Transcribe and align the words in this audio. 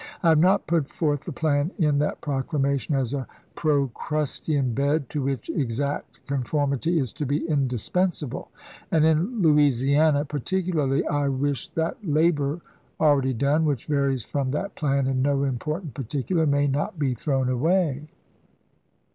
I 0.23 0.29
have 0.29 0.39
not 0.39 0.65
put 0.65 0.89
forth 0.89 1.25
the 1.25 1.31
plan 1.31 1.69
in 1.77 1.99
that 1.99 2.21
Proclama 2.21 2.79
tion 2.79 2.95
as 2.95 3.13
a 3.13 3.27
Procrustean 3.55 4.73
bed, 4.73 5.11
to 5.11 5.21
which 5.21 5.47
exact 5.51 6.25
conformity 6.25 6.97
is 6.97 7.13
to 7.13 7.23
be 7.27 7.45
indispensable; 7.47 8.49
and 8.89 9.05
in 9.05 9.43
Louisiana, 9.43 10.25
particularly, 10.25 11.05
I 11.05 11.27
wish 11.29 11.69
that 11.75 12.03
labor 12.03 12.61
already 12.99 13.35
done, 13.35 13.63
which 13.63 13.85
varies 13.85 14.25
from 14.25 14.49
that 14.49 14.73
plan 14.73 15.05
in 15.05 15.21
no 15.21 15.43
important 15.43 15.93
particular, 15.93 16.47
may 16.47 16.65
not 16.65 16.97
be 16.97 17.13
thrown 17.13 17.47
away. 17.47 18.07